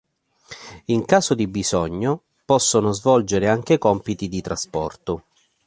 [0.85, 5.25] In caso di bisogno, possono svolgere anche compiti di trasporto.